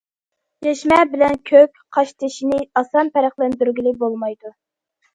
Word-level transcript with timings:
يەشمە 0.67 0.97
بىلەن 1.11 1.37
كۆك 1.51 1.83
قاشتېشىنى 1.99 2.61
ئاسان 2.83 3.15
پەرقلەندۈرگىلى 3.21 3.99
بولمايدۇ. 4.05 4.57